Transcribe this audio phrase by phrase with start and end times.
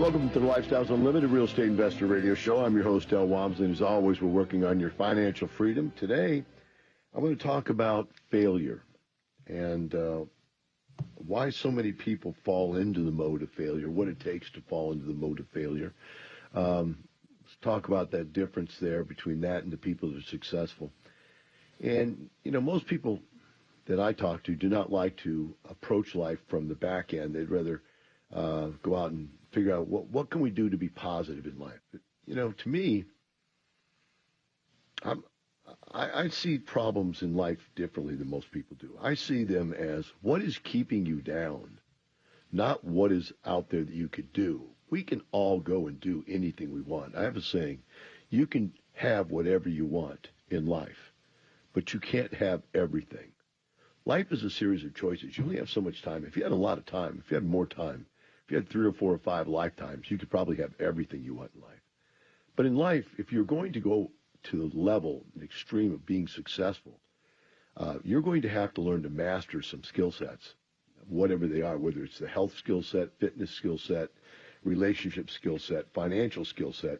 [0.00, 2.64] Welcome to the Lifestyles Unlimited Real Estate Investor Radio Show.
[2.64, 5.92] I'm your host, Del Walmsley, and as always, we're working on your financial freedom.
[5.94, 6.42] Today,
[7.14, 8.82] I'm going to talk about failure
[9.46, 10.20] and uh,
[11.16, 14.92] why so many people fall into the mode of failure, what it takes to fall
[14.92, 15.92] into the mode of failure.
[16.54, 16.96] Um,
[17.42, 20.90] let's talk about that difference there between that and the people that are successful.
[21.78, 23.20] And, you know, most people
[23.84, 27.34] that I talk to do not like to approach life from the back end.
[27.34, 27.82] They'd rather
[28.34, 31.58] uh, go out and figure out what what can we do to be positive in
[31.58, 31.80] life.
[32.26, 33.04] You know, to me,
[35.02, 35.24] I'm,
[35.92, 38.96] I, I see problems in life differently than most people do.
[39.00, 41.80] I see them as what is keeping you down,
[42.52, 44.62] not what is out there that you could do.
[44.90, 47.16] We can all go and do anything we want.
[47.16, 47.82] I have a saying,
[48.28, 51.12] you can have whatever you want in life,
[51.72, 53.32] but you can't have everything.
[54.04, 55.36] Life is a series of choices.
[55.36, 56.24] You only have so much time.
[56.24, 58.06] If you had a lot of time, if you had more time,
[58.50, 61.34] if you had three or four or five lifetimes, you could probably have everything you
[61.34, 61.80] want in life.
[62.56, 64.10] But in life, if you're going to go
[64.42, 66.98] to the level, the extreme of being successful,
[67.76, 70.54] uh, you're going to have to learn to master some skill sets,
[71.08, 74.08] whatever they are, whether it's the health skill set, fitness skill set,
[74.64, 76.98] relationship skill set, financial skill set,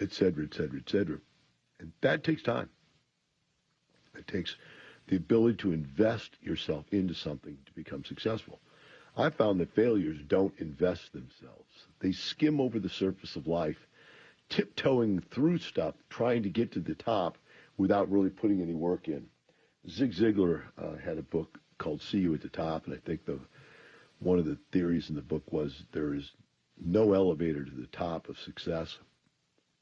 [0.00, 1.18] et cetera, et cetera, et cetera.
[1.80, 2.70] And that takes time.
[4.16, 4.54] It takes
[5.08, 8.60] the ability to invest yourself into something to become successful.
[9.16, 11.86] I found that failures don't invest themselves.
[12.00, 13.86] They skim over the surface of life,
[14.48, 17.38] tiptoeing through stuff, trying to get to the top
[17.76, 19.26] without really putting any work in.
[19.88, 23.24] Zig Ziglar uh, had a book called See You at the Top, and I think
[23.24, 23.38] the
[24.20, 26.32] one of the theories in the book was there is
[26.82, 28.98] no elevator to the top of success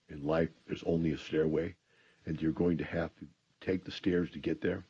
[0.09, 0.49] in life.
[0.67, 1.75] There's only a stairway,
[2.27, 3.27] and you're going to have to
[3.61, 4.85] take the stairs to get there.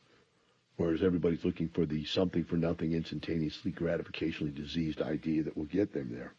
[0.77, 5.93] Whereas everybody's looking for the something for nothing, instantaneously gratificationally diseased idea that will get
[5.93, 6.33] them there.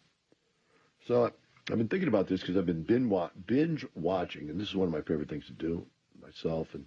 [1.07, 1.31] So
[1.71, 2.83] I've been thinking about this because I've been
[3.47, 5.87] binge watching, and this is one of my favorite things to do.
[6.21, 6.85] Myself and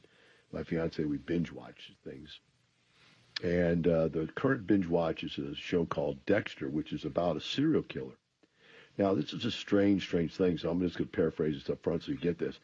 [0.52, 2.40] my fiance, we binge watch things.
[3.44, 7.42] And uh, the current binge watch is a show called Dexter, which is about a
[7.42, 8.18] serial killer.
[8.98, 11.84] Now, this is a strange, strange thing, so I'm just going to paraphrase this up
[11.84, 12.58] front so you get this.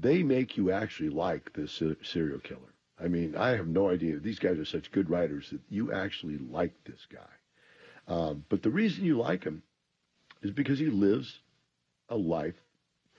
[0.00, 2.73] They make you actually like this serial killer.
[3.04, 4.18] I mean, I have no idea.
[4.18, 8.12] These guys are such good writers that you actually like this guy.
[8.12, 9.62] Um, but the reason you like him
[10.42, 11.40] is because he lives
[12.08, 12.54] a life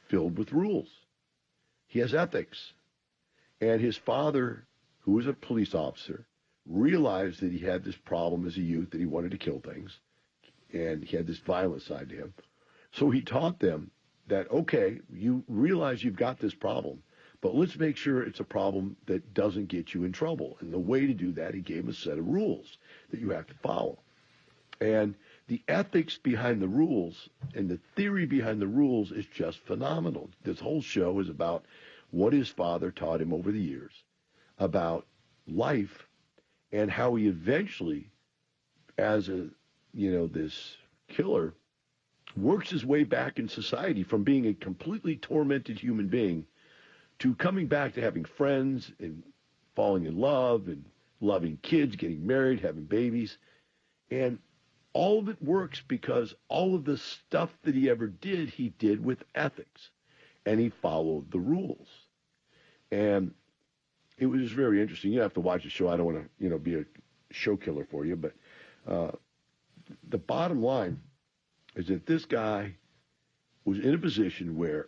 [0.09, 0.87] filled with rules.
[1.87, 2.73] He has ethics.
[3.61, 4.65] And his father,
[5.01, 6.25] who was a police officer,
[6.67, 9.91] realized that he had this problem as a youth that he wanted to kill things.
[10.73, 12.33] And he had this violent side to him.
[12.91, 13.91] So he taught them
[14.27, 17.03] that, okay, you realize you've got this problem.
[17.45, 20.57] But let's make sure it's a problem that doesn't get you in trouble.
[20.61, 22.79] And the way to do that, he gave a set of rules
[23.11, 23.99] that you have to follow.
[24.81, 25.13] And
[25.45, 30.31] the ethics behind the rules and the theory behind the rules is just phenomenal.
[30.43, 31.65] This whole show is about
[32.09, 33.93] what his father taught him over the years
[34.57, 35.05] about
[35.47, 36.07] life
[36.71, 38.09] and how he eventually,
[38.97, 39.49] as a,
[39.93, 40.77] you know, this
[41.09, 41.53] killer,
[42.35, 46.47] works his way back in society from being a completely tormented human being
[47.19, 49.23] to coming back to having friends and
[49.75, 50.85] falling in love and
[51.21, 53.37] loving kids, getting married, having babies.
[54.11, 54.39] And
[54.93, 59.03] all of it works because all of the stuff that he ever did, he did
[59.03, 59.89] with ethics
[60.45, 61.87] and he followed the rules.
[62.91, 63.33] And
[64.17, 65.11] it was very interesting.
[65.11, 65.89] You have to watch the show.
[65.89, 66.85] I don't want to, you know, be a
[67.31, 68.33] show killer for you, but
[68.87, 69.11] uh,
[70.09, 70.99] the bottom line
[71.75, 72.75] is that this guy
[73.65, 74.87] was in a position where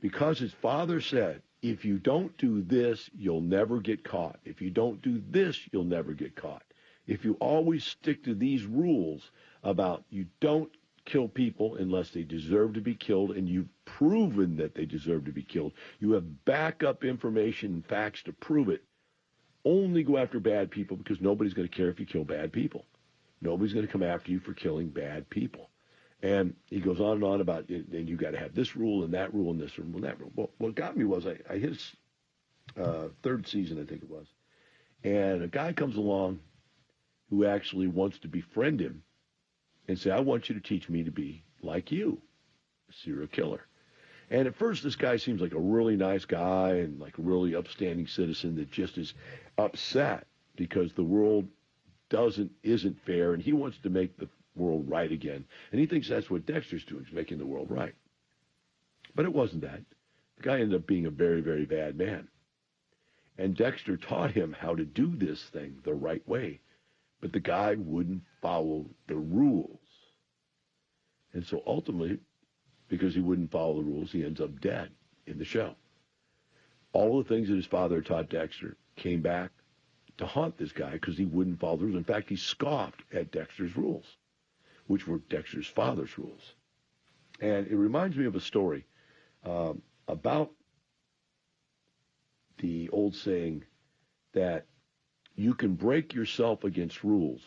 [0.00, 4.38] because his father said, if you don't do this, you'll never get caught.
[4.44, 6.62] If you don't do this, you'll never get caught.
[7.06, 9.30] If you always stick to these rules
[9.64, 10.70] about you don't
[11.04, 15.32] kill people unless they deserve to be killed, and you've proven that they deserve to
[15.32, 15.72] be killed.
[15.98, 18.84] You have backup information and facts to prove it.
[19.64, 22.84] Only go after bad people because nobody's going to care if you kill bad people.
[23.40, 25.70] Nobody's going to come after you for killing bad people.
[26.22, 29.14] And he goes on and on about, and you got to have this rule and
[29.14, 30.32] that rule and this rule and that rule.
[30.34, 31.94] Well, what got me was I, I his
[32.76, 34.26] uh, third season, I think it was,
[35.04, 36.40] and a guy comes along
[37.30, 39.02] who actually wants to befriend him
[39.86, 42.20] and say, I want you to teach me to be like you,
[42.90, 43.64] a serial killer.
[44.30, 47.54] And at first, this guy seems like a really nice guy and like a really
[47.54, 49.14] upstanding citizen that just is
[49.56, 50.26] upset
[50.56, 51.46] because the world
[52.10, 54.28] doesn't isn't fair, and he wants to make the
[54.58, 55.44] world right again.
[55.70, 57.94] And he thinks that's what Dexter's doing, is making the world right.
[59.14, 59.80] But it wasn't that.
[60.36, 62.28] The guy ended up being a very, very bad man.
[63.38, 66.60] And Dexter taught him how to do this thing the right way.
[67.20, 69.78] But the guy wouldn't follow the rules.
[71.32, 72.18] And so ultimately,
[72.88, 74.90] because he wouldn't follow the rules, he ends up dead
[75.26, 75.74] in the show.
[76.92, 79.50] All the things that his father taught Dexter came back
[80.16, 81.96] to haunt this guy because he wouldn't follow the rules.
[81.96, 84.04] In fact, he scoffed at Dexter's rules,
[84.88, 86.54] which were Dexter's father's rules.
[87.40, 88.84] And it reminds me of a story
[89.44, 90.50] um, about
[92.58, 93.64] the old saying
[94.32, 94.66] that
[95.36, 97.42] you can break yourself against rules,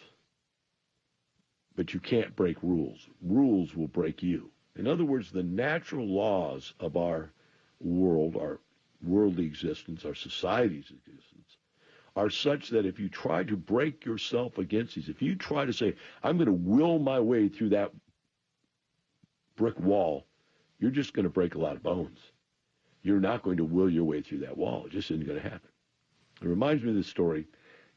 [1.75, 3.09] but you can't break rules.
[3.21, 4.49] Rules will break you.
[4.77, 7.31] In other words, the natural laws of our
[7.81, 8.59] world, our
[9.03, 11.57] worldly existence, our society's existence,
[12.15, 15.73] are such that if you try to break yourself against these, if you try to
[15.73, 17.91] say, I'm going to will my way through that
[19.55, 20.25] brick wall,
[20.79, 22.19] you're just going to break a lot of bones.
[23.03, 24.85] You're not going to will your way through that wall.
[24.85, 25.69] It just isn't going to happen.
[26.41, 27.47] It reminds me of this story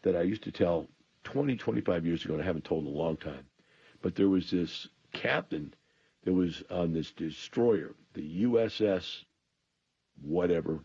[0.03, 0.87] that I used to tell
[1.25, 3.47] 20, 25 years ago, and I haven't told in a long time.
[4.03, 5.75] But there was this captain
[6.25, 9.25] that was on this destroyer, the USS
[10.23, 10.81] whatever,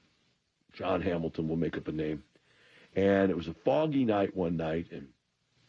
[0.73, 2.23] John Hamilton will make up a name.
[2.95, 5.07] And it was a foggy night one night, and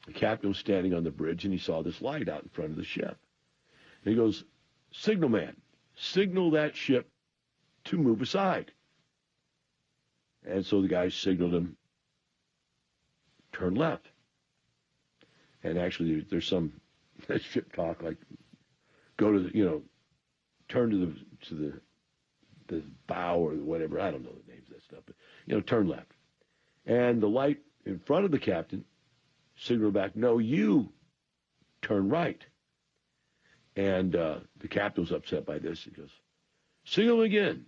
[0.07, 2.71] the captain was standing on the bridge, and he saw this light out in front
[2.71, 3.17] of the ship.
[4.05, 4.45] And he goes,
[4.93, 5.57] Signal man,
[5.97, 7.09] signal that ship
[7.85, 8.73] to move aside.
[10.47, 11.77] And so the guy signaled him,
[13.53, 14.07] turn left.
[15.63, 16.73] And actually, there's some
[17.41, 18.17] ship talk like,
[19.17, 19.83] go to the, you know,
[20.69, 21.81] turn to the to the
[22.69, 24.01] the bow or whatever.
[24.01, 26.13] I don't know the names of that stuff, but you know, turn left.
[26.87, 28.85] And the light in front of the captain
[29.57, 30.93] signaled back, no, you
[31.83, 32.43] turn right.
[33.77, 35.83] And uh, the captain was upset by this.
[35.85, 36.11] He goes,
[36.85, 37.67] signal again,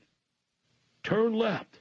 [1.02, 1.78] turn left.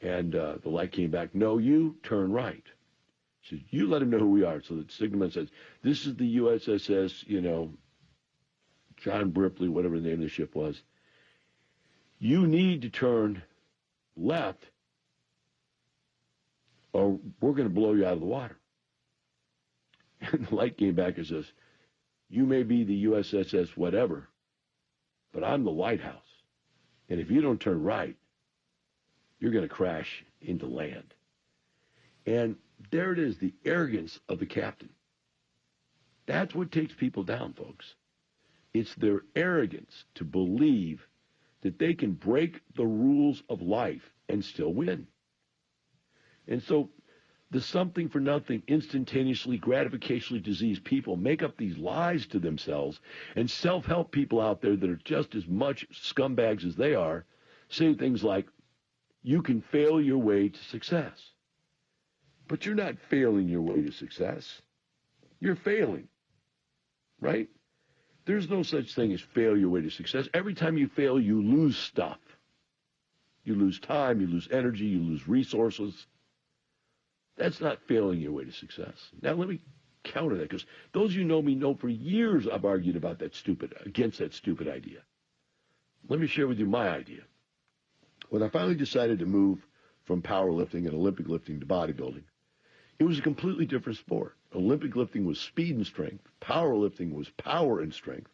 [0.00, 2.64] And uh, the light came back, no, you turn right.
[3.48, 4.62] Says, you let him know who we are.
[4.62, 5.48] So the signalman says,
[5.82, 7.72] this is the USSS, you know,
[8.96, 10.80] John Bripley, whatever the name of the ship was.
[12.18, 13.42] You need to turn
[14.18, 14.64] left
[16.92, 18.56] or we're going to blow you out of the water.
[20.32, 21.44] And the light came back and says,
[22.28, 24.28] you may be the USSS whatever,
[25.32, 26.14] but I'm the lighthouse.
[27.08, 28.16] And if you don't turn right,
[29.38, 31.14] you're going to crash into land.
[32.26, 32.56] And
[32.90, 34.90] there it is, the arrogance of the captain.
[36.26, 37.94] That's what takes people down, folks.
[38.74, 41.07] It's their arrogance to believe
[41.62, 45.06] that they can break the rules of life and still win.
[46.46, 46.90] And so
[47.50, 53.00] the something for nothing, instantaneously, gratificationally diseased people make up these lies to themselves,
[53.36, 57.24] and self help people out there that are just as much scumbags as they are
[57.68, 58.46] say things like,
[59.22, 61.32] you can fail your way to success.
[62.46, 64.62] But you're not failing your way to success.
[65.40, 66.08] You're failing,
[67.20, 67.48] right?
[68.28, 70.28] There's no such thing as failure way to success.
[70.34, 72.18] Every time you fail, you lose stuff.
[73.42, 76.06] You lose time, you lose energy, you lose resources.
[77.38, 78.92] That's not failing your way to success.
[79.22, 79.60] Now, let me
[80.04, 83.34] counter that because those of you know me know for years I've argued about that
[83.34, 84.98] stupid, against that stupid idea.
[86.06, 87.22] Let me share with you my idea.
[88.28, 89.66] When I finally decided to move
[90.04, 92.24] from powerlifting and Olympic lifting to bodybuilding,
[92.98, 94.36] it was a completely different sport.
[94.54, 96.26] Olympic lifting was speed and strength.
[96.40, 98.30] Powerlifting was power and strength.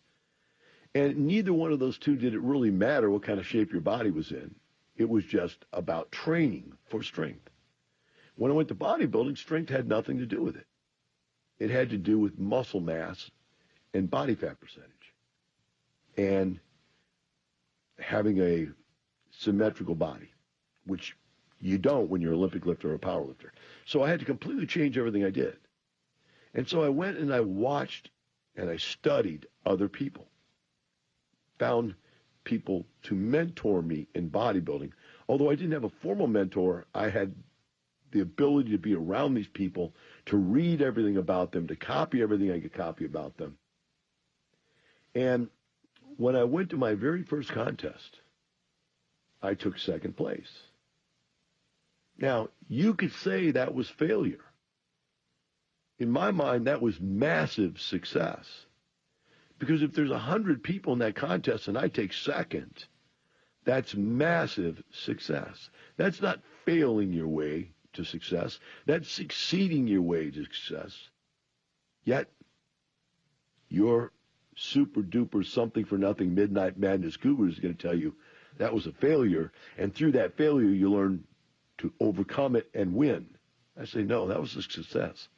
[0.95, 3.81] And neither one of those two did it really matter what kind of shape your
[3.81, 4.55] body was in.
[4.97, 7.51] It was just about training for strength.
[8.37, 10.67] When I went to bodybuilding, strength had nothing to do with it.
[11.59, 13.31] It had to do with muscle mass
[13.93, 14.91] and body fat percentage.
[16.17, 16.61] And
[17.99, 18.69] having a
[19.31, 20.31] symmetrical body,
[20.87, 21.17] which
[21.65, 23.51] you don't when you're an Olympic lifter or a power lifter.
[23.87, 25.57] So I had to completely change everything I did.
[26.53, 28.11] And so I went and I watched
[28.55, 30.27] and I studied other people.
[31.59, 31.95] Found
[32.45, 34.93] people to mentor me in bodybuilding.
[35.27, 37.35] Although I didn't have a formal mentor, I had
[38.13, 39.95] the ability to be around these people,
[40.27, 43.57] to read everything about them, to copy everything I could copy about them.
[45.15, 45.49] And
[46.19, 48.21] when I went to my very first contest,
[49.43, 50.51] I took second place.
[52.19, 54.45] Now, you could say that was failure.
[55.99, 58.67] In my mind, that was massive success.
[59.59, 62.85] Because if there's 100 people in that contest and I take second,
[63.65, 65.71] that's massive success.
[65.97, 68.59] That's not failing your way to success.
[68.87, 71.09] That's succeeding your way to success.
[72.05, 72.29] Yet,
[73.69, 74.13] your
[74.57, 78.15] super duper something for nothing midnight madness guru is going to tell you
[78.59, 79.53] that was a failure.
[79.79, 81.25] And through that failure, you learn
[81.79, 83.27] to overcome it and win.
[83.79, 85.29] I say, no, that was a success.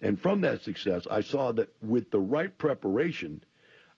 [0.00, 3.44] And from that success, I saw that with the right preparation,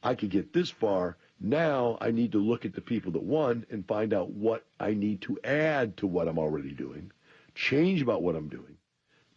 [0.03, 1.17] I could get this far.
[1.41, 4.93] Now I need to look at the people that won and find out what I
[4.93, 7.11] need to add to what I'm already doing,
[7.55, 8.77] change about what I'm doing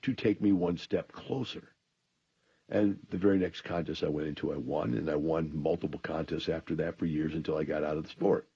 [0.04, 1.70] to take me one step closer.
[2.70, 6.50] And the very next contest I went into, I won, and I won multiple contests
[6.50, 8.48] after that for years until I got out of the sport.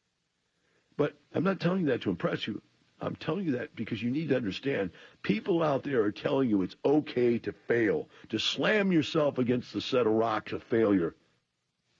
[0.98, 2.62] But I'm not telling you that to impress you.
[3.01, 4.91] I'm telling you that because you need to understand
[5.24, 9.81] people out there are telling you it's okay to fail, to slam yourself against the
[9.81, 11.15] set of rocks of failure.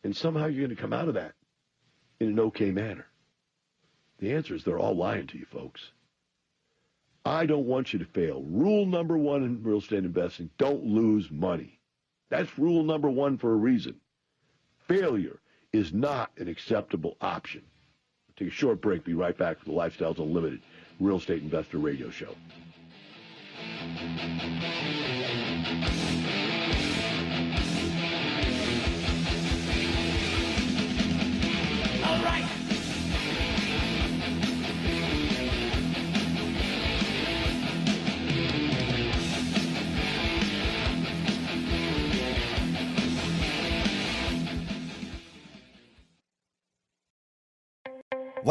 [0.04, 1.34] And somehow you're going to come out of that
[2.20, 3.08] in an okay manner.
[4.20, 5.82] The answer is they're all lying to you, folks.
[7.26, 8.44] I don't want you to fail.
[8.44, 11.80] Rule number one in real estate investing don't lose money.
[12.30, 13.96] That's rule number one for a reason.
[14.88, 15.40] Failure
[15.74, 17.64] is not an acceptable option.
[18.38, 19.04] Take a short break.
[19.04, 20.62] Be right back with the Lifestyles Unlimited
[21.02, 22.36] Real Estate Investor Radio Show.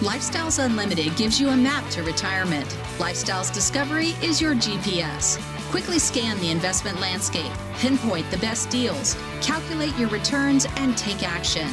[0.00, 2.68] Lifestyles Unlimited gives you a map to retirement.
[2.98, 5.40] Lifestyles Discovery is your GPS.
[5.72, 11.66] Quickly scan the investment landscape, pinpoint the best deals, calculate your returns, and take action.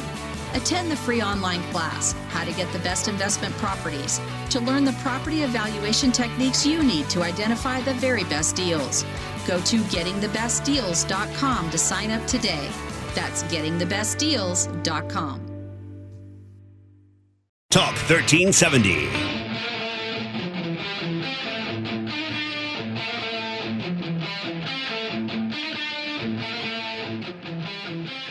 [0.54, 4.96] Attend the free online class, How to Get the Best Investment Properties, to learn the
[5.02, 9.04] property evaluation techniques you need to identify the very best deals.
[9.46, 12.68] Go to gettingthebestdeals.com to sign up today.
[13.14, 15.45] That's gettingthebestdeals.com.
[17.76, 19.06] Talk 1370.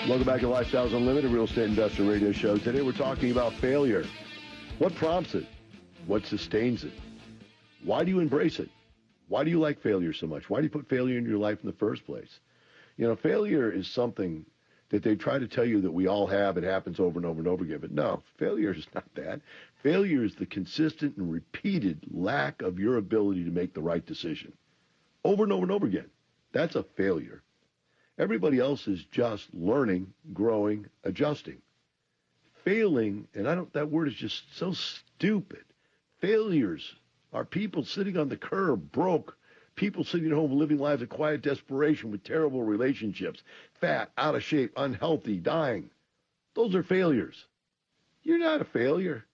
[0.09, 2.57] Welcome back to Lifestyles Unlimited Real Estate Investor Radio Show.
[2.57, 4.07] Today we're talking about failure.
[4.79, 5.45] What prompts it?
[6.07, 6.93] What sustains it?
[7.83, 8.71] Why do you embrace it?
[9.27, 10.49] Why do you like failure so much?
[10.49, 12.39] Why do you put failure in your life in the first place?
[12.97, 14.43] You know, failure is something
[14.89, 16.57] that they try to tell you that we all have.
[16.57, 17.79] It happens over and over and over again.
[17.79, 19.41] But no, failure is not that.
[19.81, 24.53] Failure is the consistent and repeated lack of your ability to make the right decision
[25.23, 26.09] over and over and over again.
[26.51, 27.41] That's a failure.
[28.17, 31.57] Everybody else is just learning, growing, adjusting.
[32.63, 35.65] Failing, and I don't that word is just so stupid.
[36.19, 36.95] Failures
[37.33, 39.37] are people sitting on the curb, broke,
[39.75, 43.41] people sitting at home living lives of quiet desperation with terrible relationships,
[43.81, 45.89] fat, out of shape, unhealthy, dying.
[46.55, 47.45] Those are failures.
[48.23, 49.25] You're not a failure.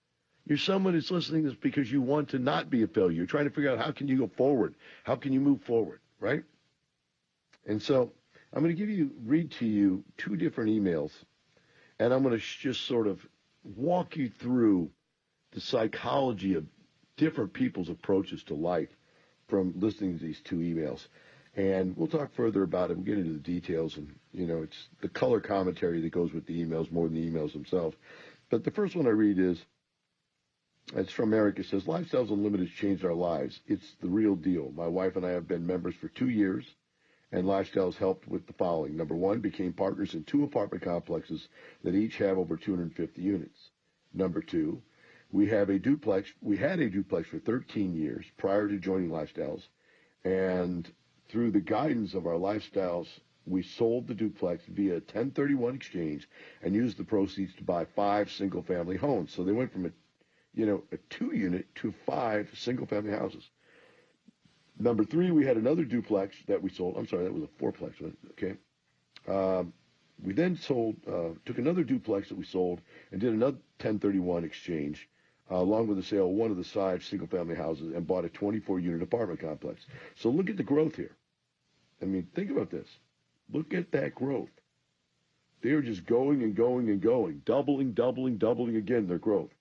[0.48, 3.12] You're someone who's listening to this because you want to not be a failure.
[3.12, 4.76] You're trying to figure out how can you go forward?
[5.04, 6.44] How can you move forward, right?
[7.68, 8.12] And so
[8.52, 11.12] I'm going to give you, read to you two different emails,
[12.00, 13.26] and I'm going to just sort of
[13.64, 14.90] walk you through
[15.52, 16.66] the psychology of
[17.18, 18.90] different people's approaches to life
[19.52, 21.06] from listening to these two emails.
[21.56, 23.98] And we'll talk further about and get into the details.
[23.98, 27.30] And, you know, it's the color commentary that goes with the emails more than the
[27.30, 27.96] emails themselves.
[28.50, 29.62] But the first one I read is,
[30.96, 31.60] it's from Eric.
[31.60, 33.60] It says, Lifestyles Unlimited has changed our lives.
[33.68, 34.72] It's the real deal.
[34.76, 36.66] My wife and I have been members for two years
[37.32, 38.98] and Lifestyles helped with the following.
[38.98, 41.48] Number one, became partners in two apartment complexes
[41.84, 43.72] that each have over 250 units.
[44.14, 44.82] Number two,
[45.32, 46.30] we have a duplex.
[46.42, 49.64] We had a duplex for 13 years prior to joining Lifestyles,
[50.24, 50.92] and
[51.30, 53.08] through the guidance of our Lifestyles,
[53.46, 56.28] we sold the duplex via 1031 exchange
[56.62, 59.34] and used the proceeds to buy five single-family homes.
[59.34, 59.92] So they went from a,
[60.54, 63.50] you know, a two-unit to five single-family houses.
[64.78, 66.98] Number three, we had another duplex that we sold.
[66.98, 68.14] I'm sorry, that was a fourplex.
[68.32, 68.58] Okay.
[69.28, 69.74] Um,
[70.24, 75.08] we then sold, uh, took another duplex that we sold and did another 1031 exchange,
[75.52, 78.30] uh, along with the sale of one of the side single-family houses, and bought a
[78.30, 79.86] 24-unit apartment complex.
[80.16, 81.16] So look at the growth here.
[82.02, 82.88] I mean, think about this.
[83.52, 84.50] Look at that growth.
[85.62, 89.52] They're just going and going and going, doubling, doubling, doubling again their growth.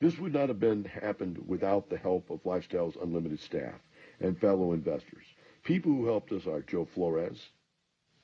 [0.00, 3.80] This would not have been happened without the help of Lifestyles Unlimited staff
[4.18, 5.24] and fellow investors.
[5.62, 7.50] People who helped us are Joe Flores,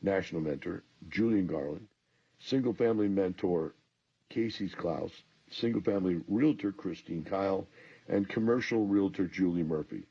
[0.02, 1.86] national mentor, Julian Garland,
[2.38, 3.74] single family mentor
[4.30, 5.12] Casey Klaus,
[5.50, 7.66] single family realtor Christine Kyle,
[8.08, 10.04] and commercial realtor Julie Murphy.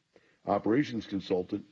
[0.45, 1.63] Operations consultant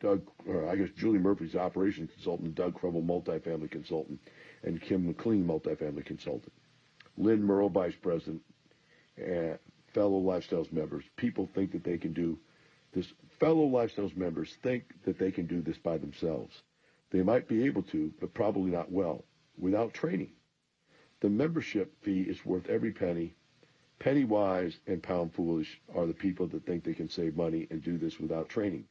[0.00, 4.20] Doug, or I guess Julie Murphy's operations consultant, Doug Crumble, multifamily consultant,
[4.62, 6.52] and Kim McLean, multifamily consultant.
[7.16, 8.42] Lynn Merle, vice president,
[9.16, 9.58] and
[9.92, 11.04] fellow Lifestyles members.
[11.16, 12.38] People think that they can do
[12.92, 13.12] this.
[13.40, 16.62] Fellow Lifestyles members think that they can do this by themselves.
[17.10, 19.24] They might be able to, but probably not well,
[19.58, 20.30] without training.
[21.20, 23.34] The membership fee is worth every penny.
[23.98, 27.82] Penny wise and pound foolish are the people that think they can save money and
[27.82, 28.84] do this without training.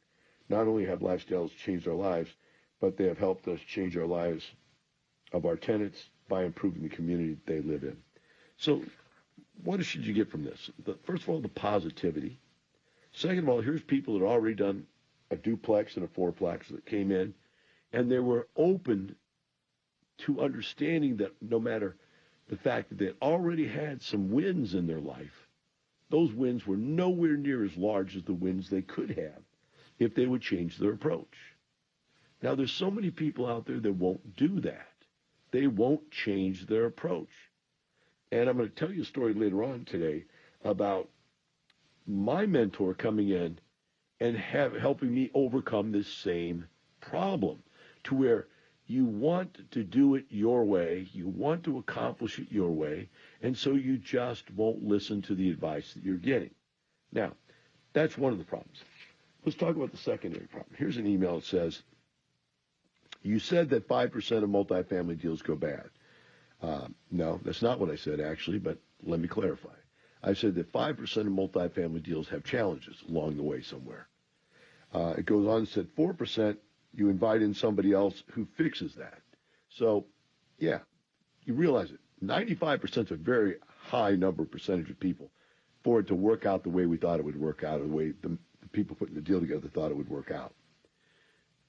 [0.50, 2.30] Not only have lifestyles changed our lives,
[2.80, 4.44] but they have helped us change our lives
[5.32, 7.96] of our tenants by improving the community they live in.
[8.58, 8.82] So
[9.64, 10.70] what should you get from this?
[10.84, 12.38] The, first of all, the positivity.
[13.12, 14.86] Second of all, here's people that already done
[15.30, 17.34] a duplex and a fourplex that came in,
[17.92, 19.14] and they were open
[20.18, 21.96] to understanding that no matter
[22.48, 25.48] the fact that they already had some wins in their life,
[26.10, 29.42] those wins were nowhere near as large as the wins they could have
[29.98, 31.36] if they would change their approach.
[32.42, 34.88] Now, there's so many people out there that won't do that.
[35.50, 37.28] They won't change their approach.
[38.30, 40.24] And I'm going to tell you a story later on today
[40.64, 41.08] about
[42.06, 43.58] my mentor coming in
[44.20, 46.66] and have, helping me overcome this same
[47.00, 47.62] problem
[48.04, 48.46] to where
[48.88, 53.08] you want to do it your way, you want to accomplish it your way,
[53.42, 56.50] and so you just won't listen to the advice that you're getting.
[57.12, 57.32] Now,
[57.92, 58.82] that's one of the problems.
[59.44, 60.74] Let's talk about the secondary problem.
[60.76, 61.82] Here's an email that says,
[63.22, 65.90] you said that 5% of multifamily deals go bad.
[66.62, 69.68] Uh, no, that's not what I said, actually, but let me clarify.
[70.22, 74.08] I said that 5% of multifamily deals have challenges along the way somewhere.
[74.92, 76.56] Uh, it goes on and said 4%,
[76.94, 79.20] you invite in somebody else who fixes that.
[79.68, 80.06] So,
[80.58, 80.78] yeah,
[81.44, 82.00] you realize it.
[82.24, 85.30] 95% is a very high number percentage of people
[85.84, 87.94] for it to work out the way we thought it would work out, or the
[87.94, 88.36] way the
[88.68, 90.54] the people putting the deal together thought it would work out.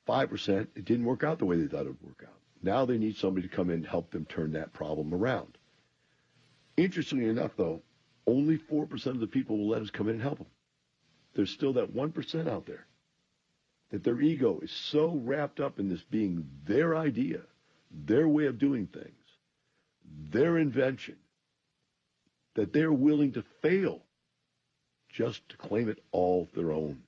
[0.07, 2.33] 5%, it didn't work out the way they thought it would work out.
[2.61, 5.57] Now they need somebody to come in and help them turn that problem around.
[6.77, 7.81] Interestingly enough, though,
[8.25, 10.47] only 4% of the people will let us come in and help them.
[11.35, 12.85] There's still that 1% out there
[13.91, 17.41] that their ego is so wrapped up in this being their idea,
[17.91, 19.13] their way of doing things,
[20.31, 21.15] their invention,
[22.55, 24.01] that they're willing to fail
[25.09, 26.99] just to claim it all their own.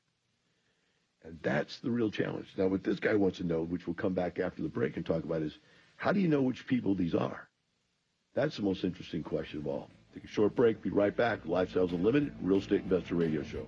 [1.24, 2.48] And that's the real challenge.
[2.58, 5.06] Now, what this guy wants to know, which we'll come back after the break and
[5.06, 5.56] talk about, is
[5.98, 7.48] how do you know which people these are?
[8.34, 9.90] That's the most interesting question of all.
[10.16, 10.82] Take a short break.
[10.82, 11.44] Be right back.
[11.44, 13.68] Lifestyles Unlimited, Real Estate Investor Radio Show.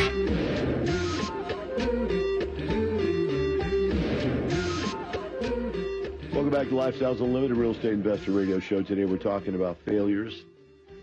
[6.61, 8.83] Back to Lifestyles Unlimited Real Estate Investor Radio Show.
[8.83, 10.43] Today we're talking about failures.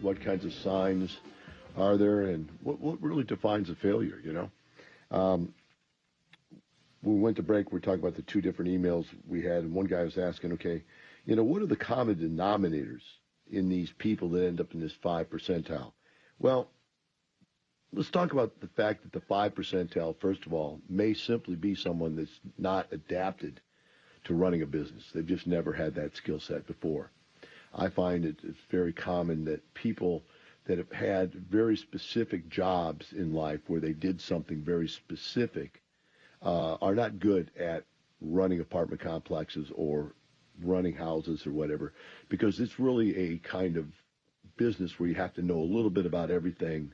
[0.01, 1.19] What kinds of signs
[1.77, 4.51] are there, and what, what really defines a failure, you know?
[5.11, 5.53] Um,
[7.03, 9.87] we went to break, We're talking about the two different emails we had, and one
[9.87, 10.85] guy was asking, okay,
[11.25, 13.03] you know, what are the common denominators
[13.51, 15.91] in these people that end up in this five percentile?
[16.39, 16.71] Well,
[17.93, 21.75] let's talk about the fact that the five percentile, first of all, may simply be
[21.75, 23.61] someone that's not adapted
[24.29, 25.05] to running a business.
[25.13, 27.11] They've just never had that skill set before.
[27.75, 28.37] I find it,
[28.71, 30.23] very common that people
[30.67, 35.83] that have had very specific jobs in life where they did something very specific
[36.43, 37.85] uh, are not good at
[38.21, 40.13] running apartment complexes or
[40.63, 41.95] running houses or whatever
[42.29, 43.87] because it's really a kind of
[44.57, 46.93] business where you have to know a little bit about everything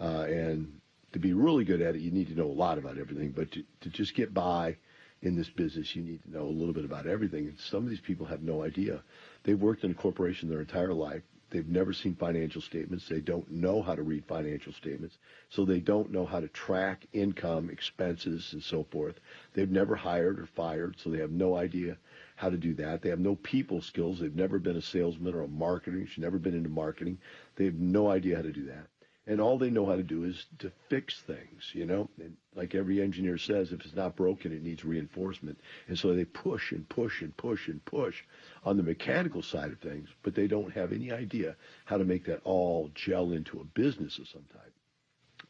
[0.00, 0.80] uh, and
[1.12, 3.52] to be really good at it you need to know a lot about everything but
[3.52, 4.76] to, to just get by
[5.24, 7.90] in this business you need to know a little bit about everything and some of
[7.90, 9.02] these people have no idea
[9.44, 11.22] they've worked in a corporation their entire life
[11.54, 13.08] They've never seen financial statements.
[13.08, 15.18] They don't know how to read financial statements.
[15.50, 19.20] So they don't know how to track income, expenses, and so forth.
[19.52, 21.96] They've never hired or fired, so they have no idea
[22.34, 23.02] how to do that.
[23.02, 24.18] They have no people skills.
[24.18, 26.08] They've never been a salesman or a marketer.
[26.08, 27.18] She's never been into marketing.
[27.54, 28.88] They have no idea how to do that
[29.26, 32.08] and all they know how to do is to fix things, you know.
[32.20, 35.58] And like every engineer says, if it's not broken, it needs reinforcement.
[35.88, 38.22] And so they push and push and push and push
[38.64, 41.56] on the mechanical side of things, but they don't have any idea
[41.86, 44.72] how to make that all gel into a business of some type.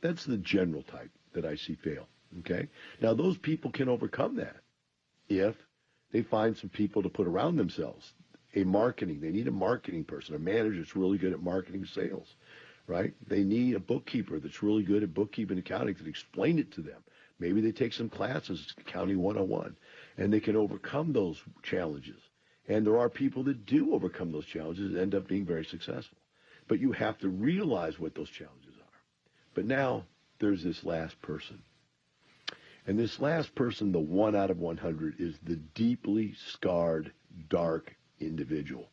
[0.00, 2.06] That's the general type that I see fail.
[2.40, 2.68] Okay.
[3.00, 4.56] Now those people can overcome that
[5.28, 5.56] if
[6.12, 8.12] they find some people to put around themselves.
[8.56, 12.37] A marketing, they need a marketing person, a manager that's really good at marketing sales
[12.86, 13.14] right?
[13.26, 16.82] They need a bookkeeper that's really good at bookkeeping and accounting to explain it to
[16.82, 17.02] them.
[17.38, 19.76] Maybe they take some classes, Accounting 101,
[20.18, 22.20] and they can overcome those challenges.
[22.68, 26.18] And there are people that do overcome those challenges and end up being very successful.
[26.68, 29.00] But you have to realize what those challenges are.
[29.54, 30.04] But now
[30.38, 31.62] there's this last person.
[32.86, 37.12] And this last person, the one out of 100, is the deeply scarred,
[37.48, 38.88] dark individual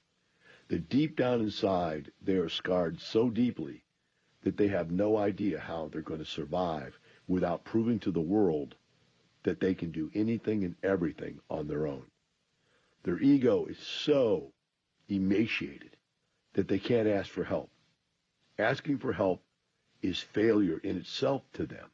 [0.71, 3.83] that deep down inside they are scarred so deeply
[4.41, 8.73] that they have no idea how they're going to survive without proving to the world
[9.43, 12.03] that they can do anything and everything on their own.
[13.03, 14.53] Their ego is so
[15.09, 15.97] emaciated
[16.53, 17.69] that they can't ask for help.
[18.57, 19.43] Asking for help
[20.01, 21.89] is failure in itself to them.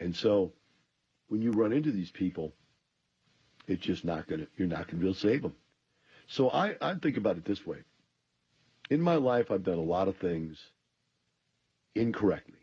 [0.00, 0.52] And so
[1.28, 2.52] when you run into these people,
[3.68, 5.54] it's just not going to, you're not going to be able to save them.
[6.30, 7.78] So I, I think about it this way.
[8.88, 10.58] In my life, I've done a lot of things
[11.96, 12.54] incorrectly.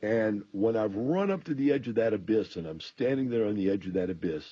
[0.00, 3.46] And when I've run up to the edge of that abyss and I'm standing there
[3.46, 4.44] on the edge of that abyss,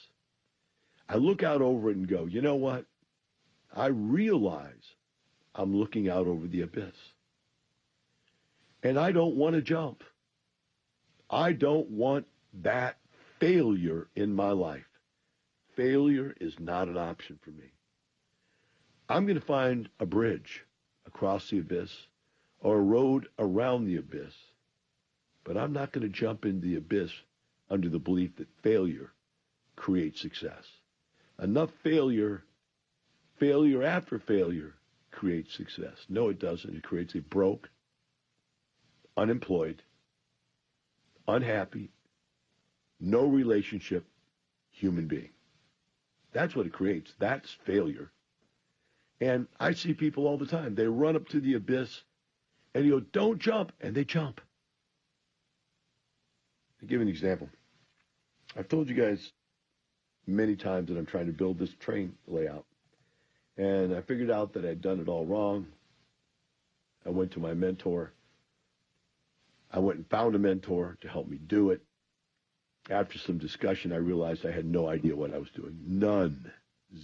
[1.09, 2.85] I look out over it and go, you know what?
[3.75, 4.95] I realize
[5.55, 6.97] I'm looking out over the abyss.
[8.83, 10.05] And I don't want to jump.
[11.31, 12.27] I don't want
[12.63, 12.99] that
[13.41, 14.92] failure in my life.
[15.77, 17.73] Failure is not an option for me.
[19.09, 20.65] I'm going to find a bridge
[21.07, 21.91] across the abyss
[22.61, 24.35] or a road around the abyss,
[25.45, 27.11] but I'm not going to jump into the abyss
[27.71, 29.13] under the belief that failure
[29.77, 30.65] creates success.
[31.39, 32.45] Enough failure,
[33.39, 34.75] failure after failure
[35.11, 35.97] creates success.
[36.09, 36.75] No, it doesn't.
[36.75, 37.69] It creates a broke,
[39.17, 39.83] unemployed,
[41.27, 41.91] unhappy,
[43.01, 44.05] no relationship
[44.71, 45.31] human being.
[46.33, 47.13] That's what it creates.
[47.19, 48.11] That's failure.
[49.21, 50.75] And I see people all the time.
[50.75, 52.03] They run up to the abyss
[52.75, 53.73] and you go, don't jump.
[53.81, 54.41] And they jump.
[56.81, 57.49] To give an example,
[58.57, 59.33] I've told you guys
[60.27, 62.65] many times that I'm trying to build this train layout.
[63.57, 65.67] And I figured out that I'd done it all wrong.
[67.07, 68.13] I went to my mentor.
[69.71, 71.83] I went and found a mentor to help me do it
[72.91, 75.79] after some discussion, I realized I had no idea what I was doing.
[75.87, 76.51] None.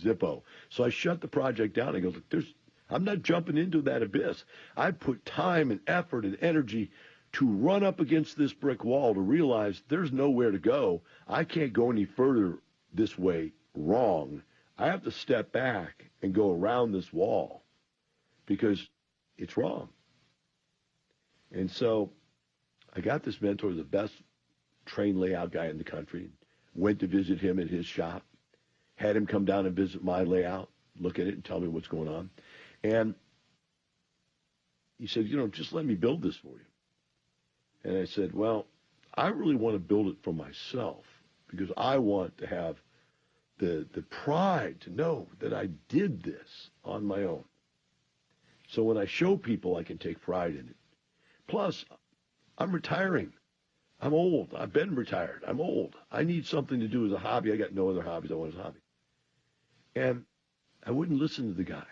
[0.02, 0.42] Zippo.
[0.68, 1.96] So I shut the project down.
[1.96, 2.52] I go, look, there's,
[2.90, 4.44] I'm not jumping into that abyss.
[4.76, 6.90] I put time and effort and energy
[7.32, 11.02] to run up against this brick wall to realize there's nowhere to go.
[11.26, 12.58] I can't go any further
[12.92, 14.42] this way wrong.
[14.78, 17.62] I have to step back and go around this wall
[18.46, 18.88] because
[19.36, 19.88] it's wrong.
[21.52, 22.10] And so
[22.94, 24.14] I got this mentor, the best
[24.88, 26.30] train layout guy in the country,
[26.74, 28.24] went to visit him at his shop,
[28.96, 31.88] had him come down and visit my layout, look at it and tell me what's
[31.88, 32.30] going on.
[32.82, 33.14] And
[34.98, 36.66] he said, you know, just let me build this for you.
[37.84, 38.66] And I said, well,
[39.14, 41.04] I really want to build it for myself
[41.48, 42.76] because I want to have
[43.58, 47.44] the, the pride to know that I did this on my own.
[48.68, 50.76] So when I show people, I can take pride in it.
[51.46, 51.84] Plus,
[52.58, 53.32] I'm retiring.
[54.00, 54.54] I'm old.
[54.56, 55.42] I've been retired.
[55.46, 55.96] I'm old.
[56.10, 57.52] I need something to do as a hobby.
[57.52, 58.80] I got no other hobbies I want as a hobby.
[59.96, 60.24] And
[60.86, 61.86] I wouldn't listen to the guy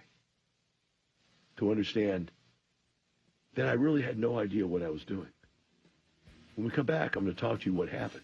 [1.57, 2.31] to understand
[3.57, 5.29] that I really had no idea what I was doing.
[6.55, 8.23] When we come back, I'm going to talk to you what happened,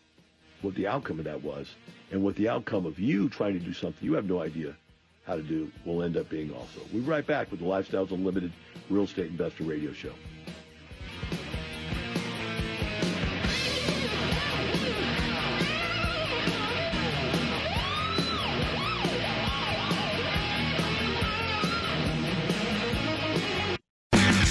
[0.60, 1.68] what the outcome of that was,
[2.10, 4.76] and what the outcome of you trying to do something you have no idea
[5.26, 6.80] how to do will end up being also.
[6.92, 8.52] We'll be right back with the Lifestyles Unlimited
[8.88, 10.12] Real Estate Investor Radio Show.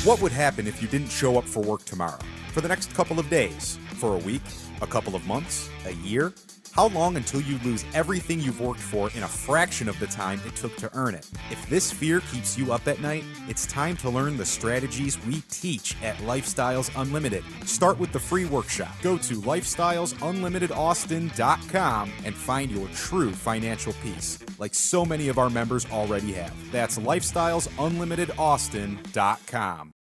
[0.04, 2.18] What would happen if you didn't show up for work tomorrow?
[2.54, 3.78] For the next couple of days?
[3.98, 4.42] For a week?
[4.82, 5.70] A couple of months?
[5.86, 6.34] A year?
[6.74, 10.40] How long until you lose everything you've worked for in a fraction of the time
[10.46, 11.30] it took to earn it?
[11.50, 15.42] If this fear keeps you up at night, it's time to learn the strategies we
[15.50, 17.44] teach at Lifestyles Unlimited.
[17.66, 18.96] Start with the free workshop.
[19.02, 25.86] Go to lifestylesunlimitedaustin.com and find your true financial peace, like so many of our members
[25.92, 26.54] already have.
[26.72, 29.94] That's lifestylesunlimitedaustin.com.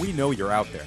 [0.00, 0.86] We know you're out there,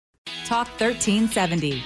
[0.51, 1.81] Talk 1370.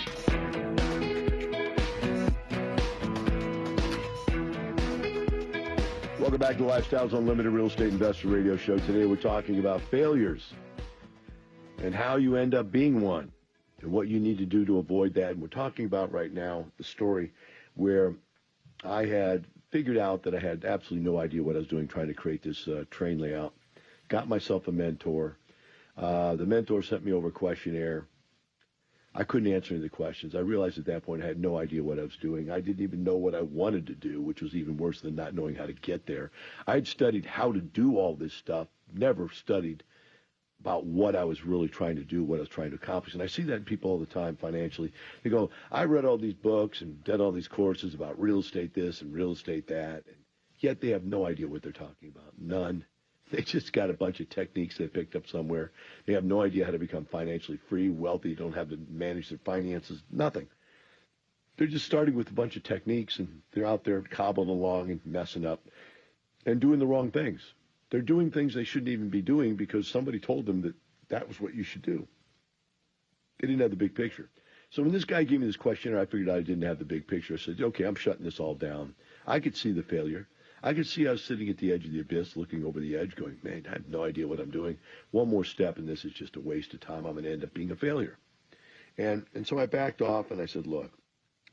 [6.20, 8.80] Welcome back to Lifestyles Unlimited Real Estate Investor Radio Show.
[8.80, 10.52] Today we're talking about failures
[11.84, 13.32] and how you end up being one
[13.82, 15.34] and what you need to do to avoid that.
[15.34, 17.34] And we're talking about right now the story
[17.76, 18.16] where
[18.84, 22.08] I had figured out that I had absolutely no idea what I was doing trying
[22.08, 23.54] to create this uh, train layout.
[24.08, 25.38] Got myself a mentor.
[25.96, 28.08] Uh, the mentor sent me over a questionnaire.
[29.18, 30.36] I couldn't answer any of the questions.
[30.36, 32.52] I realized at that point I had no idea what I was doing.
[32.52, 35.34] I didn't even know what I wanted to do, which was even worse than not
[35.34, 36.32] knowing how to get there.
[36.68, 39.84] I had studied how to do all this stuff, never studied
[40.60, 43.14] about what I was really trying to do, what I was trying to accomplish.
[43.14, 44.92] And I see that in people all the time financially.
[45.24, 48.74] They go, I read all these books and did all these courses about real estate
[48.74, 50.18] this and real estate that, and
[50.60, 52.34] yet they have no idea what they're talking about.
[52.38, 52.84] None.
[53.32, 55.72] They just got a bunch of techniques they picked up somewhere.
[56.06, 59.40] They have no idea how to become financially free, wealthy, don't have to manage their
[59.40, 60.48] finances, nothing.
[61.58, 65.00] They're just starting with a bunch of techniques and they're out there cobbling along and
[65.06, 65.62] messing up
[66.46, 67.42] and doing the wrong things.
[67.90, 70.76] They're doing things they shouldn't even be doing because somebody told them that
[71.10, 72.08] that was what you should do.
[73.40, 74.30] They didn't have the big picture.
[74.70, 77.08] So when this guy gave me this questionnaire, I figured I didn't have the big
[77.08, 77.36] picture.
[77.36, 78.96] I said, okay, I'm shutting this all down.
[79.26, 80.28] I could see the failure.
[80.66, 82.98] I could see I was sitting at the edge of the abyss, looking over the
[82.98, 84.80] edge, going, man, I have no idea what I'm doing.
[85.12, 87.06] One more step, and this is just a waste of time.
[87.06, 88.18] I'm going to end up being a failure.
[88.98, 90.92] And, and so I backed off, and I said, look,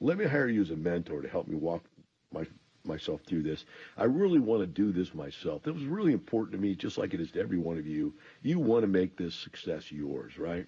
[0.01, 1.85] let me hire you as a mentor to help me walk
[2.33, 2.47] my,
[2.85, 3.67] myself through this.
[3.99, 5.67] I really want to do this myself.
[5.67, 8.15] It was really important to me, just like it is to every one of you.
[8.41, 10.67] You want to make this success yours, right?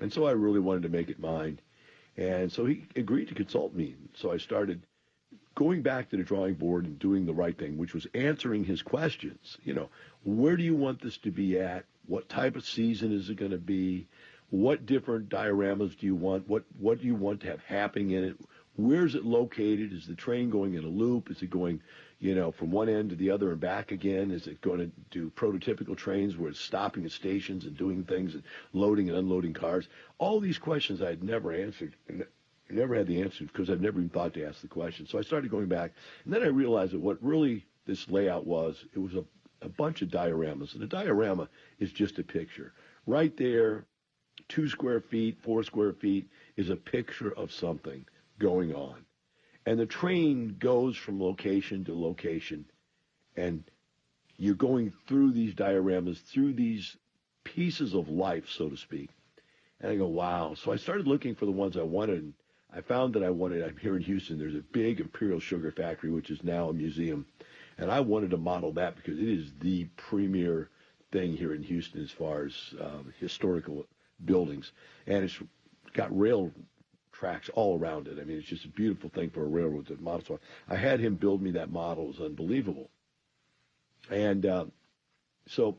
[0.00, 1.60] And so I really wanted to make it mine.
[2.16, 3.94] And so he agreed to consult me.
[4.14, 4.82] So I started
[5.54, 8.82] going back to the drawing board and doing the right thing, which was answering his
[8.82, 9.58] questions.
[9.64, 9.88] You know,
[10.24, 11.84] where do you want this to be at?
[12.06, 14.06] What type of season is it going to be?
[14.50, 16.48] What different dioramas do you want?
[16.48, 18.36] What what do you want to have happening in it?
[18.76, 19.92] Where is it located?
[19.92, 21.30] Is the train going in a loop?
[21.30, 21.80] Is it going,
[22.18, 24.32] you know, from one end to the other and back again?
[24.32, 28.34] Is it going to do prototypical trains where it's stopping at stations and doing things
[28.34, 29.88] and loading and unloading cars?
[30.18, 31.94] All these questions I had never answered
[32.74, 35.06] never had the answer because I've never even thought to ask the question.
[35.06, 35.92] So I started going back,
[36.24, 39.24] and then I realized that what really this layout was, it was a,
[39.62, 40.74] a bunch of dioramas.
[40.74, 42.72] And a diorama is just a picture.
[43.06, 43.84] Right there,
[44.48, 48.04] two square feet, four square feet, is a picture of something
[48.38, 49.04] going on.
[49.66, 52.66] And the train goes from location to location
[53.36, 53.64] and
[54.36, 56.96] you're going through these dioramas, through these
[57.44, 59.10] pieces of life, so to speak.
[59.80, 60.54] And I go, wow.
[60.54, 62.32] So I started looking for the ones I wanted.
[62.76, 66.10] I found that I wanted, I'm here in Houston, there's a big Imperial Sugar Factory,
[66.10, 67.24] which is now a museum.
[67.78, 70.70] And I wanted to model that because it is the premier
[71.12, 73.86] thing here in Houston as far as um, historical
[74.24, 74.72] buildings.
[75.06, 75.38] And it's
[75.92, 76.50] got rail
[77.12, 78.18] tracks all around it.
[78.20, 80.24] I mean, it's just a beautiful thing for a railroad to model.
[80.26, 82.04] So I had him build me that model.
[82.04, 82.90] It was unbelievable.
[84.10, 84.64] And uh,
[85.46, 85.78] so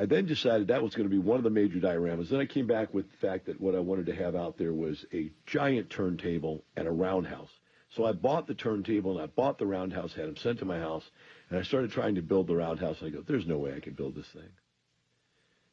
[0.00, 2.30] I then decided that was going to be one of the major dioramas.
[2.30, 4.72] Then I came back with the fact that what I wanted to have out there
[4.72, 7.50] was a giant turntable and a roundhouse.
[7.90, 10.78] So I bought the turntable and I bought the roundhouse, had them sent to my
[10.78, 11.04] house,
[11.50, 13.02] and I started trying to build the roundhouse.
[13.02, 14.48] And I go, there's no way I can build this thing.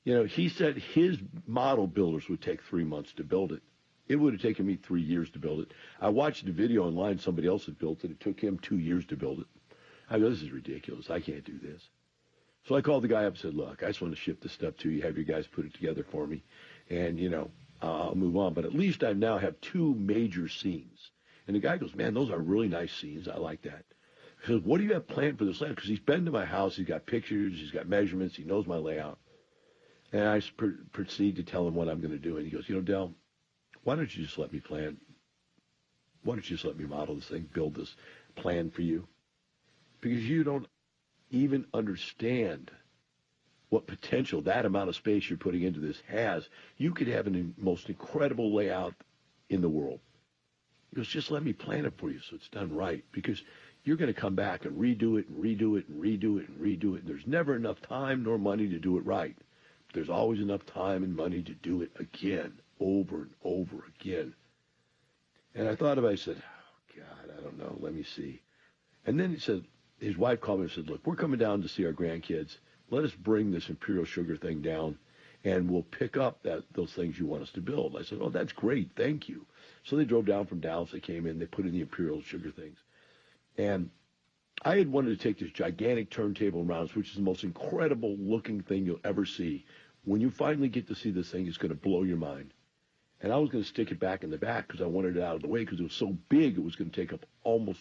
[0.03, 3.61] You know, he said his model builders would take three months to build it.
[4.09, 5.73] It would have taken me three years to build it.
[6.01, 7.19] I watched a video online.
[7.19, 8.11] Somebody else had built it.
[8.11, 9.47] It took him two years to build it.
[10.09, 11.09] I go, this is ridiculous.
[11.09, 11.81] I can't do this.
[12.67, 14.51] So I called the guy up and said, look, I just want to ship this
[14.51, 15.01] stuff to you.
[15.03, 16.43] Have your guys put it together for me.
[16.89, 17.49] And, you know,
[17.82, 18.53] uh, I'll move on.
[18.53, 21.12] But at least I now have two major scenes.
[21.47, 23.30] And the guy goes, man, those are really nice scenes.
[23.30, 23.86] I like that.
[24.41, 25.75] He says, what do you have planned for this land?
[25.75, 26.75] Because he's been to my house.
[26.75, 27.53] He's got pictures.
[27.56, 28.36] He's got measurements.
[28.36, 29.17] He knows my layout.
[30.12, 32.36] And I pr- proceed to tell him what I'm going to do.
[32.36, 33.13] And he goes, you know, Del,
[33.84, 34.97] why don't you just let me plan?
[36.23, 37.95] Why don't you just let me model this thing, build this
[38.36, 39.08] plan for you?
[40.01, 40.67] Because you don't
[41.29, 42.71] even understand
[43.69, 46.47] what potential that amount of space you're putting into this has.
[46.77, 48.93] You could have the most incredible layout
[49.49, 49.99] in the world.
[50.89, 53.03] He goes, just let me plan it for you so it's done right.
[53.11, 53.41] Because
[53.83, 56.59] you're going to come back and redo it and redo it and redo it and
[56.59, 57.01] redo it.
[57.01, 59.35] And there's never enough time nor money to do it right.
[59.93, 64.33] There's always enough time and money to do it again, over and over again.
[65.55, 67.77] And I thought about it, I said, oh, God, I don't know.
[67.79, 68.41] Let me see.
[69.05, 69.63] And then he said,
[69.99, 72.57] his wife called me and said, look, we're coming down to see our grandkids.
[72.89, 74.97] Let us bring this imperial sugar thing down
[75.43, 77.95] and we'll pick up that those things you want us to build.
[77.97, 78.91] I said, oh, that's great.
[78.95, 79.45] Thank you.
[79.83, 80.91] So they drove down from Dallas.
[80.91, 81.39] They came in.
[81.39, 82.77] They put in the imperial sugar things.
[83.57, 83.89] And
[84.63, 88.62] I had wanted to take this gigantic turntable around, which is the most incredible looking
[88.62, 89.65] thing you'll ever see.
[90.03, 92.53] When you finally get to see this thing, it's going to blow your mind.
[93.21, 95.23] And I was going to stick it back in the back because I wanted it
[95.23, 97.25] out of the way because it was so big it was going to take up
[97.43, 97.79] almost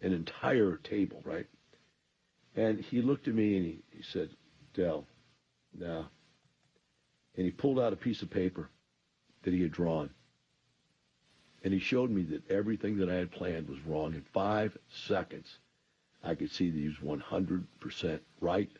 [0.00, 1.46] an entire table, right?
[2.56, 4.30] And he looked at me and he, he said,
[4.74, 5.06] Del,
[5.78, 6.06] no.
[7.36, 8.70] And he pulled out a piece of paper
[9.42, 10.10] that he had drawn.
[11.62, 14.14] And he showed me that everything that I had planned was wrong.
[14.14, 15.58] In five seconds,
[16.24, 18.70] I could see that he was 100% right,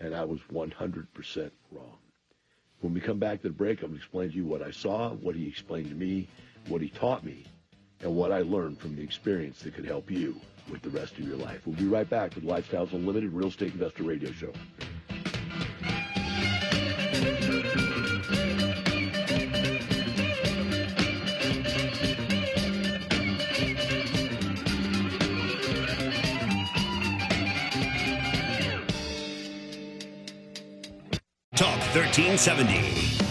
[0.00, 1.98] and I was 100% wrong.
[2.80, 4.72] When we come back to the break, I'm going to explain to you what I
[4.72, 6.26] saw, what he explained to me,
[6.66, 7.44] what he taught me,
[8.00, 11.26] and what I learned from the experience that could help you with the rest of
[11.26, 11.66] your life.
[11.66, 14.52] We'll be right back with Lifestyles Unlimited Real Estate Investor Radio Show.
[31.54, 33.21] Talk 1370.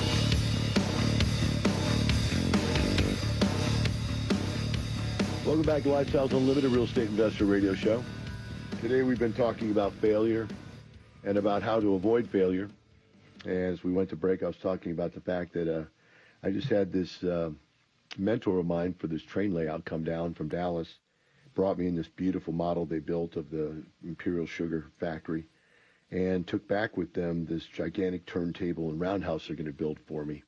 [5.51, 8.01] Welcome back to Lifestyles Unlimited Real Estate Investor Radio Show.
[8.79, 10.47] Today we've been talking about failure
[11.25, 12.69] and about how to avoid failure.
[13.45, 15.83] As we went to break, I was talking about the fact that uh,
[16.41, 17.49] I just had this uh,
[18.17, 20.87] mentor of mine for this train layout come down from Dallas,
[21.53, 25.47] brought me in this beautiful model they built of the Imperial Sugar Factory,
[26.11, 30.23] and took back with them this gigantic turntable and roundhouse they're going to build for
[30.23, 30.43] me.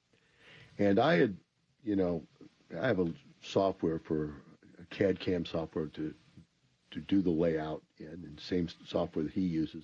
[0.79, 1.35] And I had,
[1.83, 2.23] you know,
[2.81, 3.11] I have a
[3.41, 4.33] software for
[4.93, 6.13] CAD CAM software to
[6.91, 9.83] to do the layout in, and same software that he uses.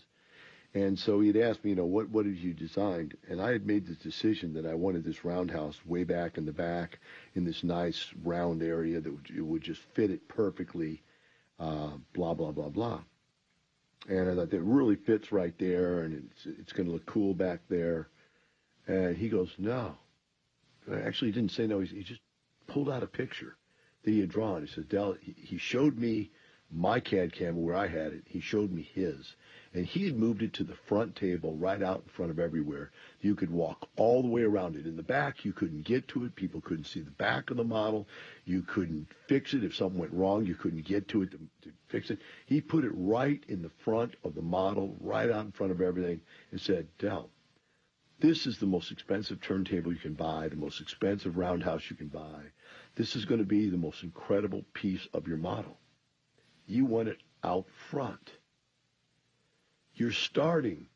[0.75, 3.11] And so he'd asked me, you know, what what did you design?
[3.27, 6.53] And I had made the decision that I wanted this roundhouse way back in the
[6.53, 6.99] back
[7.33, 11.01] in this nice round area that would, would just fit it perfectly.
[11.59, 13.01] Uh, blah blah blah blah.
[14.07, 17.33] And I thought that really fits right there, and it's it's going to look cool
[17.33, 18.09] back there.
[18.87, 19.95] And he goes, no.
[20.91, 21.79] Actually, he didn't say no.
[21.79, 22.21] He, he just
[22.67, 23.55] pulled out a picture
[24.03, 24.65] that he had drawn.
[24.65, 26.31] He said, Del, he showed me
[26.71, 28.23] my CAD camera where I had it.
[28.27, 29.35] He showed me his.
[29.73, 32.91] And he had moved it to the front table right out in front of everywhere.
[33.21, 34.85] You could walk all the way around it.
[34.85, 36.35] In the back, you couldn't get to it.
[36.35, 38.07] People couldn't see the back of the model.
[38.45, 39.63] You couldn't fix it.
[39.63, 42.19] If something went wrong, you couldn't get to it to, to fix it.
[42.45, 45.81] He put it right in the front of the model, right out in front of
[45.81, 46.21] everything,
[46.51, 47.29] and said, Del,
[48.19, 52.07] this is the most expensive turntable you can buy, the most expensive roundhouse you can
[52.07, 52.41] buy.
[52.99, 55.77] This is going to be the most incredible piece of your model.
[56.67, 58.29] You want it out front.
[59.93, 60.87] You're starting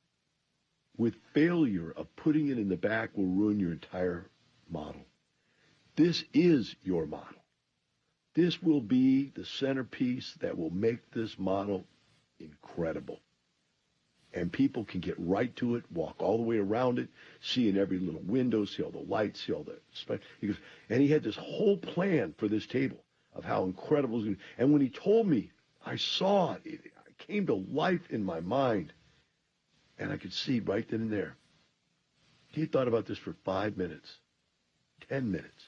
[0.97, 4.29] with failure of putting it in the back will ruin your entire
[4.69, 5.05] model.
[5.95, 7.41] This is your model.
[8.33, 11.85] This will be the centerpiece that will make this model
[12.37, 13.21] incredible.
[14.33, 17.09] And people can get right to it, walk all the way around it,
[17.39, 20.19] see in every little window, see all the lights, see all the.
[20.41, 20.57] He goes,
[20.89, 23.03] and he had this whole plan for this table
[23.35, 24.25] of how incredible it was.
[24.25, 25.51] Gonna, and when he told me,
[25.85, 26.61] I saw it.
[26.65, 26.91] It
[27.27, 28.91] came to life in my mind.
[29.99, 31.35] And I could see right then and there.
[32.47, 34.17] He thought about this for five minutes,
[35.09, 35.63] ten minutes,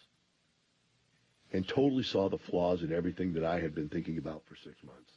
[1.53, 4.75] and totally saw the flaws in everything that I had been thinking about for six
[4.83, 5.11] months.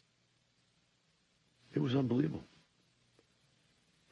[1.75, 2.45] It was unbelievable.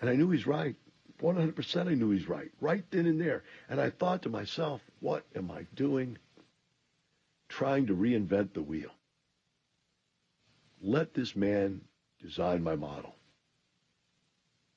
[0.01, 0.77] And I knew he's right.
[1.23, 3.43] 100% I knew he's right, right then and there.
[3.69, 6.19] And I thought to myself, what am I doing
[7.49, 8.91] trying to reinvent the wheel?
[10.83, 11.81] Let this man
[12.21, 13.15] design my model.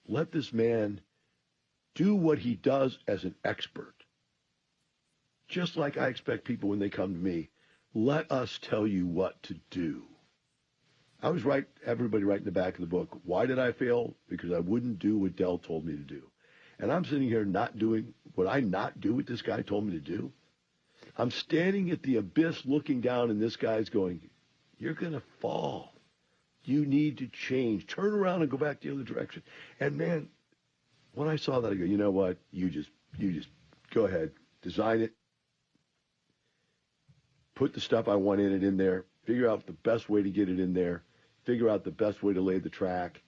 [0.08, 1.02] Let this man
[1.94, 3.96] do what he does as an expert.
[5.50, 7.50] Just like I expect people when they come to me,
[7.94, 10.04] let us tell you what to do.
[11.22, 13.20] I was right, everybody right in the back of the book.
[13.24, 14.16] Why did I fail?
[14.30, 16.24] Because I wouldn't do what Del told me to do.
[16.80, 19.94] And I'm sitting here not doing what I not do what this guy told me
[19.94, 20.32] to do.
[21.18, 24.30] I'm standing at the abyss looking down and this guy's going,
[24.78, 25.92] you're going to fall.
[26.64, 27.88] You need to change.
[27.88, 29.44] Turn around and go back the other direction.
[29.82, 30.30] And man,
[31.14, 32.38] when I saw that, I go, you know what?
[32.52, 33.50] You just, you just
[33.94, 35.12] go ahead, design it,
[37.56, 40.30] put the stuff I want in it in there, figure out the best way to
[40.30, 41.04] get it in there,
[41.46, 43.22] figure out the best way to lay the track,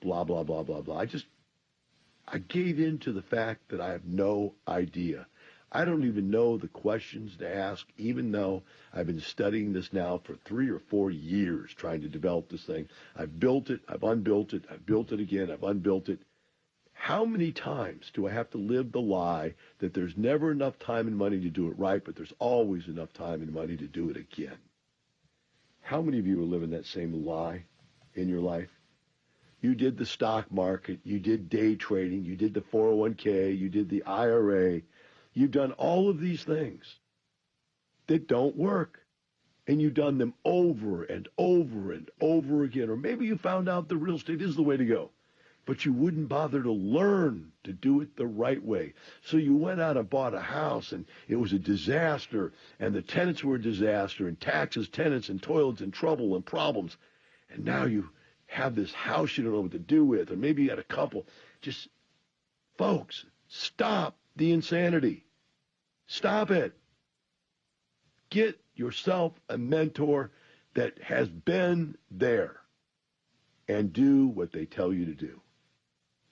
[0.00, 0.98] blah, blah, blah, blah, blah.
[0.98, 1.26] I just,
[2.26, 5.26] I gave in to the fact that I have no idea.
[5.70, 10.18] I don't even know the questions to ask, even though I've been studying this now
[10.24, 12.88] for three or four years trying to develop this thing.
[13.14, 16.20] I've built it, I've unbuilt it, I've built it again, I've unbuilt it.
[16.94, 21.06] How many times do I have to live the lie that there's never enough time
[21.06, 24.10] and money to do it right, but there's always enough time and money to do
[24.10, 24.56] it again?
[25.88, 27.64] How many of you are living that same lie
[28.14, 28.68] in your life?
[29.62, 33.88] You did the stock market, you did day trading, you did the 401k, you did
[33.88, 34.82] the IRA,
[35.32, 36.98] You've done all of these things
[38.06, 39.00] that don't work.
[39.66, 42.90] And you've done them over and over and over again.
[42.90, 45.10] Or maybe you found out the real estate is the way to go.
[45.68, 48.94] But you wouldn't bother to learn to do it the right way.
[49.20, 53.02] So you went out and bought a house and it was a disaster and the
[53.02, 56.96] tenants were a disaster and taxes, tenants and toilets and trouble and problems.
[57.50, 58.08] And now you
[58.46, 60.84] have this house you don't know what to do with, or maybe you had a
[60.84, 61.26] couple.
[61.60, 61.86] Just,
[62.78, 65.26] folks, stop the insanity.
[66.06, 66.72] Stop it.
[68.30, 70.30] Get yourself a mentor
[70.72, 72.56] that has been there
[73.68, 75.42] and do what they tell you to do.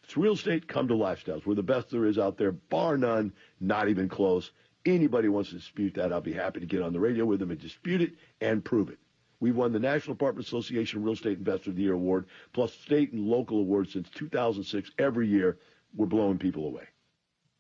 [0.07, 1.45] It's real estate, come to Lifestyles.
[1.45, 4.53] We're the best there is out there, bar none, not even close.
[4.85, 7.51] Anybody wants to dispute that, I'll be happy to get on the radio with them
[7.51, 9.01] and dispute it and prove it.
[9.41, 13.13] We've won the National Apartment Association Real Estate Investor of the Year Award, plus state
[13.13, 14.93] and local awards since 2006.
[14.97, 15.59] Every year,
[15.97, 16.85] we're blowing people away.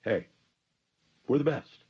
[0.02, 0.28] Hey,
[1.26, 1.82] we're the best.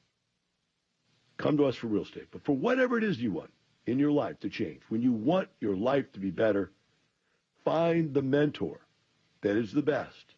[1.36, 2.28] Come to us for real estate.
[2.30, 3.52] But for whatever it is you want
[3.86, 6.72] in your life to change, when you want your life to be better,
[7.62, 8.80] find the mentor
[9.42, 10.35] that is the best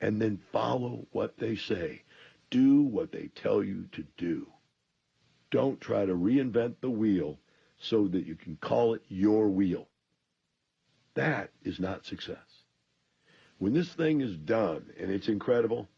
[0.00, 2.02] and then follow what they say.
[2.50, 4.46] Do what they tell you to do.
[5.50, 7.38] Don't try to reinvent the wheel
[7.80, 9.88] so that you can call it your wheel.
[11.14, 12.36] That is not success.
[13.58, 15.88] When this thing is done and it's incredible,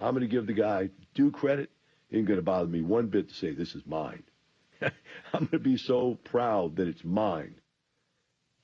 [0.00, 1.70] I'm going to give the guy due credit
[2.12, 4.22] ain't going to bother me one bit to say this is mine.
[4.82, 4.90] I'm
[5.32, 7.54] going to be so proud that it's mine.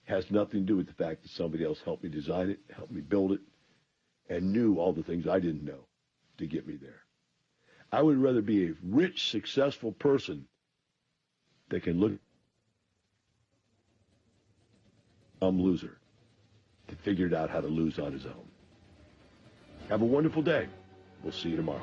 [0.07, 2.61] It has nothing to do with the fact that somebody else helped me design it,
[2.75, 3.41] helped me build it,
[4.29, 5.87] and knew all the things I didn't know
[6.39, 7.03] to get me there.
[7.93, 10.47] I would rather be a rich, successful person
[11.69, 12.13] that can look
[15.43, 15.99] I'm loser
[16.89, 18.49] that figured out how to lose on his own.
[19.89, 20.69] Have a wonderful day.
[21.23, 21.83] We'll see you tomorrow.